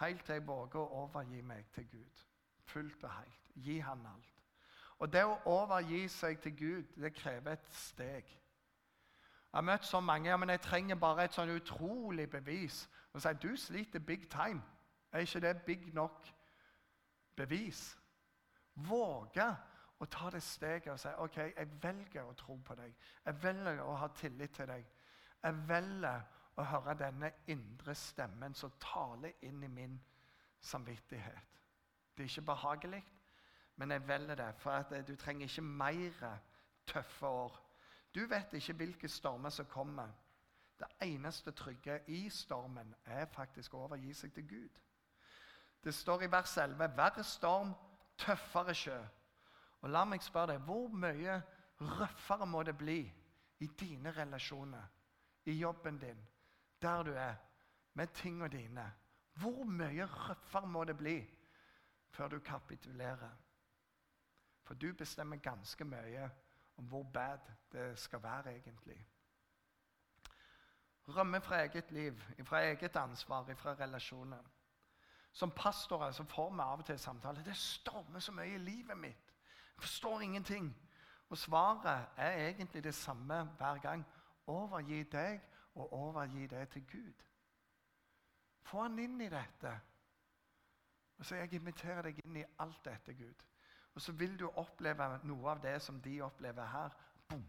[0.00, 2.22] Helt til jeg våger å overgi meg til Gud.
[2.72, 3.52] Fullt og helt.
[3.60, 4.36] Gi Han alt.
[5.00, 8.24] Og det å overgi seg til Gud, det krever et steg.
[9.50, 12.84] Jeg har møtt så mange ja, men jeg trenger bare et sånn utrolig bevis.
[13.12, 14.62] Og sier du sliter big time.
[15.12, 16.28] Er ikke det big nok
[17.36, 17.99] bevis?
[18.74, 19.46] Våge
[20.00, 22.94] å ta det steget og si ok, jeg velger å tro på deg.
[23.24, 24.86] Jeg velger å ha tillit til deg.
[25.42, 26.22] Jeg velger
[26.56, 29.98] å høre denne indre stemmen som taler inn i min
[30.60, 31.60] samvittighet.
[32.16, 33.02] Det er ikke behagelig,
[33.76, 36.40] men jeg velger det, for at du trenger ikke mer
[36.86, 37.60] tøffe år.
[38.14, 40.08] Du vet ikke hvilke stormer som kommer.
[40.80, 44.80] Det eneste trygge i stormen er faktisk å overgi seg til Gud.
[45.84, 47.74] Det står i vers 11 Hver storm,
[48.20, 48.98] tøffere sjø.
[49.80, 51.40] Og La meg spørre deg, hvor mye
[51.80, 53.00] røffere må det bli
[53.60, 54.88] i dine relasjoner,
[55.44, 56.20] i jobben din,
[56.82, 57.34] der du er,
[57.94, 58.84] med tingene dine.
[59.40, 61.18] Hvor mye røffere må det bli
[62.10, 63.36] før du kapitulerer?
[64.62, 66.30] For du bestemmer ganske mye
[66.76, 67.38] om hvor bad
[67.72, 69.06] det skal være egentlig.
[71.08, 74.42] Rømme fra eget liv, fra eget ansvar, fra relasjoner.
[75.32, 77.44] Som pastorer så får vi av og til samtale.
[77.44, 79.34] Det stormer så mye i livet mitt.
[79.74, 80.76] Jeg forstår ingenting.
[81.30, 84.06] Og svaret er egentlig det samme hver gang.
[84.46, 85.40] Overgi deg
[85.74, 87.22] og overgi det til Gud.
[88.62, 89.80] Få han inn i dette.
[91.18, 93.44] Og så Jeg inviterer deg inn i alt dette, Gud.
[93.94, 96.94] Og så vil du oppleve noe av det som de opplever her.
[97.28, 97.46] Boom!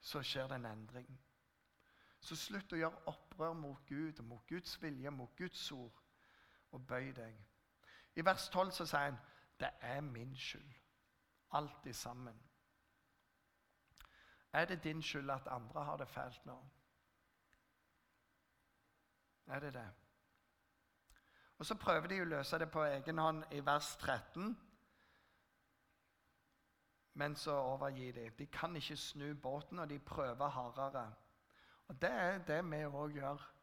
[0.00, 1.08] Så skjer det en endring.
[2.20, 6.03] Så slutt å gjøre opprør mot Gud, mot Guds vilje, mot Guds ord,
[6.74, 7.36] og bøy deg.
[8.14, 9.18] I vers 12 så sier han
[9.60, 10.72] det er min skyld.
[11.54, 12.40] Alltid sammen.
[14.52, 16.58] Er det din skyld at andre har det fælt nå?
[19.46, 19.90] Er det det?
[21.58, 24.56] Og Så prøver de å løse det på egen hånd i vers 13.
[27.14, 28.30] Men så overgir de.
[28.38, 31.14] De kan ikke snu båten, og de prøver hardere.
[31.88, 33.53] Og Det er det vi òg gjør.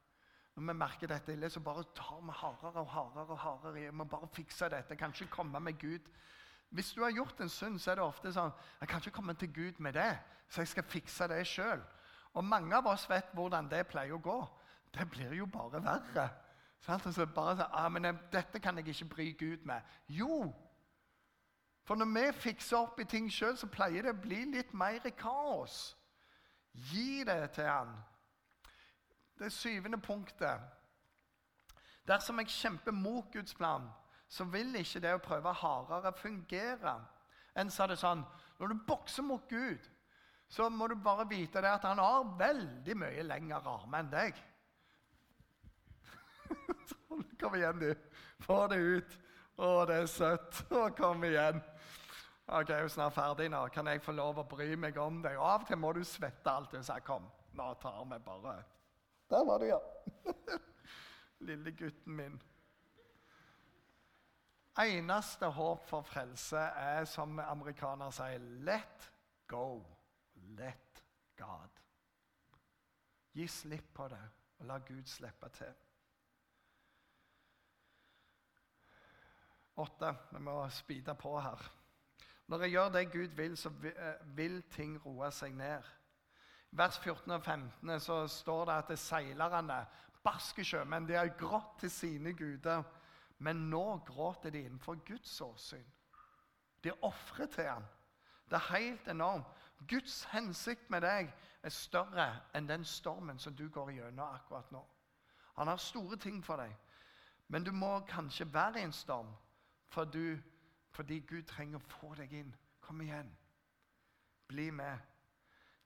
[0.55, 3.27] Når vi merker dette ille, så bare tar vi hardere og hardere.
[3.27, 3.81] og hardere.
[3.81, 3.89] i.
[3.89, 4.89] Vi bare fikse dette.
[4.89, 6.11] Jeg kan ikke komme med Gud.
[6.69, 9.33] Hvis du har gjort en synd, så er det ofte sånn Jeg kan ikke komme
[9.33, 11.81] til Gud med det, så jeg skal fikse det sjøl.
[12.33, 14.39] Og mange av oss vet hvordan det pleier å gå
[14.93, 16.29] det blir jo bare verre.
[16.87, 20.53] Altså bare så, ah, men 'Dette kan jeg ikke bry Gud med.' Jo!
[21.83, 25.09] For når vi fikser opp i ting sjøl, så pleier det å bli litt mer
[25.17, 25.97] kaos.
[26.73, 27.95] Gi det til han.
[29.41, 30.61] Det syvende punktet.
[32.05, 33.87] Dersom jeg kjemper mot Guds plan,
[34.29, 36.93] så vil ikke det å prøve hardere fungere.
[37.57, 38.21] En sa det sånn
[38.59, 39.87] Når du bokser mot Gud,
[40.47, 44.41] så må du bare vite at han har veldig mye lengre armer enn deg.
[47.41, 47.95] Kom igjen, du.
[48.45, 49.15] Få det ut.
[49.57, 50.61] Å, det er søtt.
[50.99, 51.63] Kom igjen.
[52.45, 53.63] Ok, jeg er jo snart ferdig nå.
[53.73, 55.39] Kan jeg få lov å bry meg om deg?
[55.39, 56.77] Og av og til må du svette alt.
[56.77, 57.25] Og sier, kom,
[57.57, 58.59] nå tar vi bare
[59.31, 59.79] Der var du, ja.
[61.47, 62.41] Lille gutten min.
[64.79, 69.07] Eneste håp for frelse er, som amerikanere sier, let
[69.47, 69.83] go.
[70.57, 71.03] let
[71.37, 71.79] God.
[73.31, 74.23] Gi slipp på det,
[74.59, 75.71] og la Gud slippe til.
[79.79, 80.11] Åtte.
[80.31, 81.71] Vi må speede på her.
[82.47, 85.87] Når jeg gjør det Gud vil, så eh, vil ting roe seg ned.
[86.71, 89.85] Vers 14 og 15 så står det at det seilerne,
[90.23, 92.83] barske sjømenn, de har grått til sine guder,
[93.39, 95.87] men nå gråter de innenfor Guds åsyn.
[96.83, 97.83] De ofrer til ham.
[98.49, 99.45] Det er helt enormt.
[99.89, 101.31] Guds hensikt med deg
[101.63, 104.81] er større enn den stormen som du går gjennom akkurat nå.
[105.57, 106.71] Han har store ting for deg,
[107.47, 109.33] men du må kanskje være i en storm
[109.91, 110.37] for du,
[110.91, 112.55] fordi Gud trenger å få deg inn.
[112.81, 113.31] Kom igjen.
[114.47, 115.10] Bli med.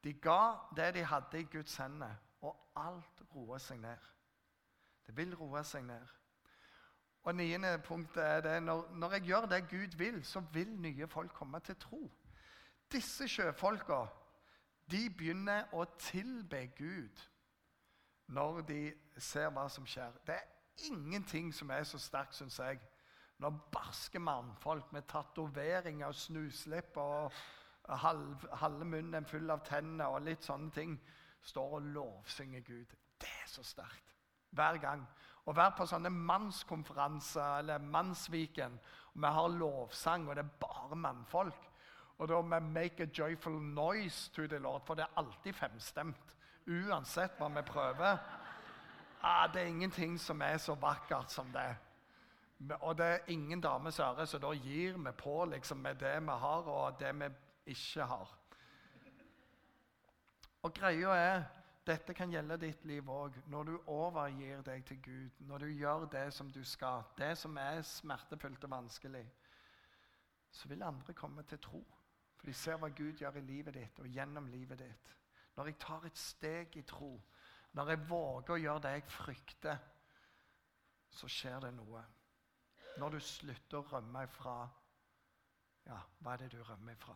[0.06, 4.12] De ga det de hadde i Guds hender, og alt roer seg ned.
[5.08, 6.14] Det vil roe seg ned.
[7.26, 11.08] Og niende punktet er det når, når jeg gjør det Gud vil, så vil nye
[11.08, 12.12] folk komme til tro.
[12.92, 14.04] Disse sjøfolka
[14.92, 17.24] de begynner å tilbe Gud
[18.28, 18.82] når de
[19.18, 20.14] ser hva som skjer.
[20.26, 22.78] Det er ingenting som er så sterkt, syns jeg,
[23.42, 27.34] når barske mannfolk med tatoveringer og snuslipp og
[27.90, 30.98] halv, halve munnen full av tenner og litt sånne ting
[31.46, 32.96] står og lovsynger Gud.
[33.22, 34.14] Det er så sterkt.
[34.56, 35.06] Hver gang.
[35.46, 38.80] Å være på sånne mannskonferanser eller Mannsviken,
[39.14, 41.72] og vi har lovsang, og det er bare mannfolk
[42.18, 46.36] Og da vi 'make a joyful noise to the Lord', for det er alltid femstemt.
[46.68, 48.18] Uansett hva vi prøver.
[49.22, 51.76] Ah, det er ingenting som er så vakkert som det.
[52.82, 56.32] Og det er ingen dames øre, så da gir vi på liksom, med det vi
[56.32, 57.30] har, og det vi
[57.66, 58.34] ikke har.
[60.66, 61.44] Og greia er
[61.86, 63.36] dette kan gjelde ditt liv òg.
[63.52, 67.58] Når du overgir deg til Gud, når du gjør det som du skal, det som
[67.62, 69.26] er smertefullt og vanskelig,
[70.52, 71.84] så vil andre komme til tro.
[72.38, 75.14] For de ser hva Gud gjør i livet ditt og gjennom livet ditt.
[75.56, 77.12] Når jeg tar et steg i tro,
[77.78, 79.78] når jeg våger å gjøre det jeg frykter,
[81.12, 82.02] så skjer det noe.
[82.98, 84.58] Når du slutter å rømme ifra
[85.86, 87.14] Ja, hva er det du rømmer ifra?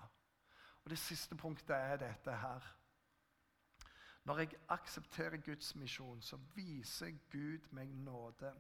[0.83, 2.75] Og Det siste punktet er dette her.
[4.23, 8.53] Når jeg aksepterer Guds misjon, så viser Gud meg nåde.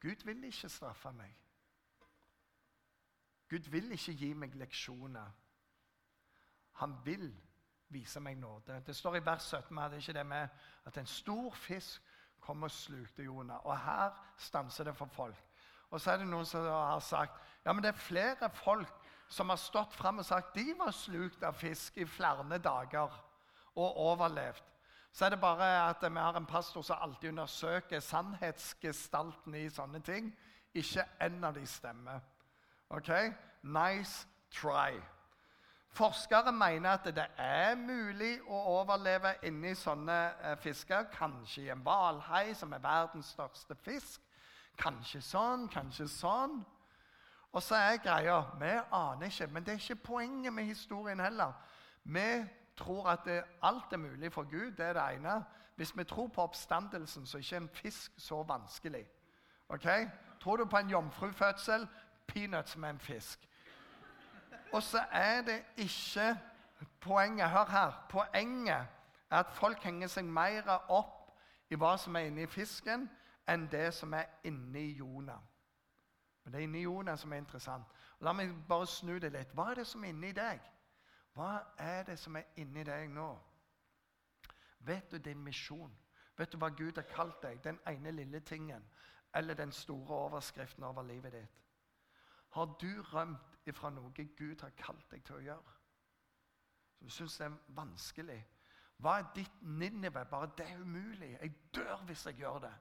[0.00, 1.36] Gud vil ikke straffe meg.
[3.48, 5.30] Gud vil ikke gi meg leksjoner.
[6.72, 7.34] Han vil
[7.88, 8.82] vise meg nåde.
[8.86, 10.48] Det står i vers 17 hadde ikke det med
[10.84, 12.02] at en stor fisk
[12.40, 13.66] kom og slukte Jonah.
[13.66, 15.44] Og her stanser det for folk.
[15.90, 19.03] Og så er det noen som har sagt ja, men det er flere folk
[19.34, 23.10] som har stått fram og sagt de var slukt av fisk i flere dager
[23.74, 24.62] og overlevd.
[25.14, 30.00] Så er det bare at vi har en pastor som alltid undersøker sannhetsgestalten i sånne
[30.02, 30.32] ting.
[30.74, 32.20] Ikke én av de stemmer.
[32.90, 33.10] Ok?
[33.62, 34.98] Nice try.
[35.94, 41.06] Forskere mener at det er mulig å overleve inni sånne eh, fisker.
[41.14, 44.18] Kanskje i en hvalhai, som er verdens største fisk.
[44.78, 46.58] Kanskje sånn, kanskje sånn.
[47.54, 51.52] Og så er greia Vi aner ikke, men det er ikke poenget med historien heller.
[52.04, 52.44] Vi
[52.76, 54.70] tror at det, alt er mulig for Gud.
[54.70, 55.44] Det er det ene.
[55.76, 59.06] Hvis vi tror på oppstandelsen, så er ikke en fisk så vanskelig.
[59.68, 59.86] Ok?
[60.40, 61.88] Tror du på en jomfrufødsel?
[62.26, 63.48] Peanuts med en fisk.
[64.72, 66.38] Og så er det ikke
[67.00, 68.06] poenget Hør her.
[68.08, 68.86] Poenget
[69.30, 71.30] er at folk henger seg mer opp
[71.70, 73.08] i hva som er inni fisken,
[73.48, 75.40] enn det som er inni Jonah.
[76.44, 77.84] Men det er inni Jonas som er interessant.
[78.20, 79.52] La meg bare snu det litt.
[79.56, 80.60] Hva er det som er inni deg?
[81.34, 83.30] Hva er det som er inni deg nå?
[84.84, 85.92] Vet du din misjon?
[86.36, 87.62] Vet du hva Gud har kalt deg?
[87.64, 88.84] Den ene lille tingen
[89.34, 91.62] eller den store overskriften over livet ditt?
[92.54, 95.72] Har du rømt ifra noe Gud har kalt deg til å gjøre?
[96.98, 98.38] Som du syns er vanskelig?
[99.02, 100.24] Hva er ditt Ninive?
[100.30, 101.32] Bare det er umulig.
[101.40, 102.74] Jeg dør hvis jeg gjør det.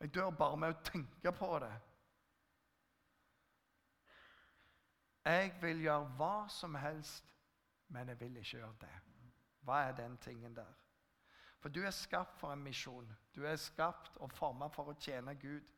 [0.00, 1.72] Jeg dør bare med å tenke på det.
[5.30, 7.34] Jeg vil gjøre hva som helst,
[7.88, 8.94] men jeg vil ikke gjøre det.
[9.62, 10.72] Hva er den tingen der?
[11.60, 13.06] For du er skapt for en misjon.
[13.36, 15.68] Du er skapt og formet for å tjene Gud.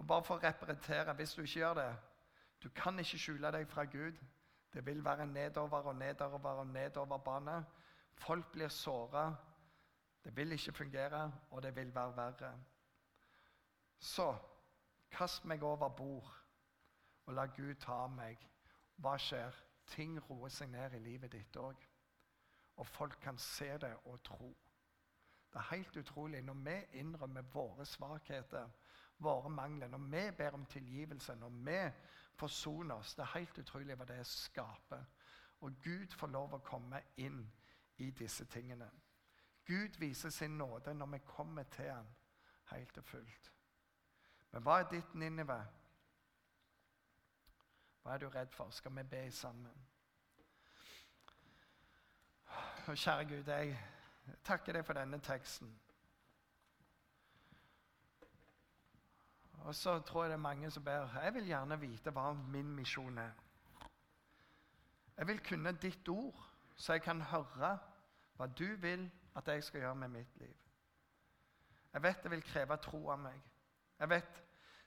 [0.00, 1.92] Og bare for å repetere, hvis du ikke gjør det
[2.62, 4.18] Du kan ikke skjule deg fra Gud.
[4.72, 7.64] Det vil være nedover og nedover og nedoverbane.
[8.14, 9.32] Folk blir såra.
[10.24, 12.52] Det vil ikke fungere, og det vil være verre.
[13.98, 14.34] Så
[15.10, 16.41] kast meg over bord
[17.26, 18.40] og la Gud ta meg.
[18.96, 19.56] Hva skjer?
[19.86, 21.80] Ting roer seg ned i livet ditt òg.
[22.80, 24.52] Og folk kan se det og tro.
[25.52, 28.70] Det er helt utrolig når vi innrømmer våre svakheter,
[29.18, 31.80] våre mangler, når vi ber om tilgivelse, når vi
[32.34, 33.14] forsoner oss.
[33.14, 35.04] Det er helt utrolig hva det skaper.
[35.60, 37.44] Og Gud får lov å komme inn
[37.96, 38.88] i disse tingene.
[39.66, 42.08] Gud viser sin nåde når vi kommer til ham
[42.72, 43.52] helt og fullt.
[44.52, 45.60] Men hva er ditt Ninive?
[48.02, 48.70] Hva er du redd for?
[48.70, 49.86] Skal vi be sammen?
[52.86, 53.78] Og kjære Gud, jeg
[54.44, 55.70] takker deg for denne teksten.
[59.62, 62.74] Og så tror jeg det er mange som ber Jeg vil gjerne vite hva min
[62.74, 63.32] misjon er.
[65.16, 66.44] Jeg vil kunne ditt ord,
[66.76, 67.78] så jeg kan høre
[68.36, 70.56] hva du vil at jeg skal gjøre med mitt liv.
[71.92, 73.42] Jeg vet det vil kreve tro av meg.
[73.98, 74.42] Jeg vet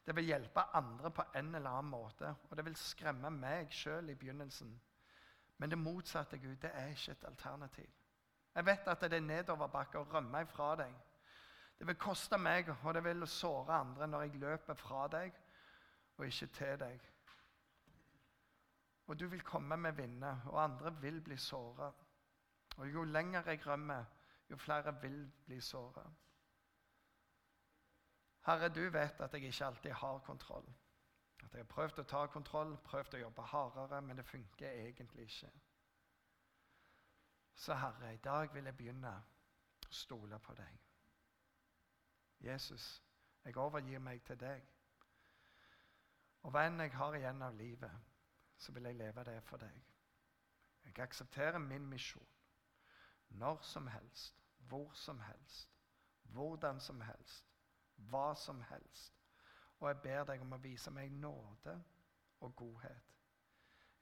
[0.05, 2.35] det vil hjelpe andre på en eller annen måte.
[2.49, 4.69] Og det vil skremme meg sjøl i begynnelsen.
[5.57, 7.89] Men det motsatte, Gud, det er ikke et alternativ.
[8.55, 10.93] Jeg vet at det er nedoverbakke å rømme ifra deg.
[11.79, 15.33] Det vil koste meg, og det vil såre andre når jeg løper fra deg
[16.17, 17.01] og ikke til deg.
[19.07, 21.91] Og du vil komme med vinne, og andre vil bli såra.
[22.77, 24.05] Og jo lenger jeg rømmer,
[24.49, 26.05] jo flere vil bli såra.
[28.45, 30.67] Herre, du vet at jeg ikke alltid har kontroll.
[31.43, 35.25] At jeg har prøvd å ta kontroll, prøvd å jobbe hardere, men det funker egentlig
[35.25, 35.49] ikke.
[37.55, 39.13] Så Herre, i dag vil jeg begynne
[39.87, 40.77] å stole på deg.
[42.45, 42.85] Jesus,
[43.45, 44.61] jeg overgir meg til deg.
[46.45, 48.05] Og hva enn jeg har igjen av livet,
[48.57, 49.81] så vil jeg leve det for deg.
[50.85, 52.31] Jeg aksepterer min misjon
[53.41, 54.37] når som helst,
[54.69, 55.71] hvor som helst,
[56.23, 57.54] hvordan som helst,
[57.95, 59.13] hva som helst.
[59.79, 61.75] Og jeg ber deg om å vise meg nåde
[62.39, 63.11] og godhet.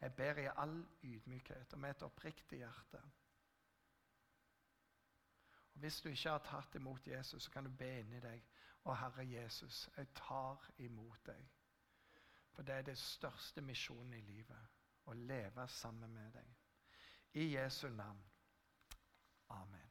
[0.01, 3.01] Jeg ber i all ydmykhet og med et oppriktig hjerte.
[5.73, 8.43] Og Hvis du ikke har tatt imot Jesus, så kan du be inni deg.
[8.83, 11.49] Og Herre Jesus, jeg tar imot deg.
[12.51, 14.69] For det er det største misjonen i livet.
[15.05, 16.53] Å leve sammen med deg.
[17.33, 18.23] I Jesu navn.
[19.49, 19.82] Amen.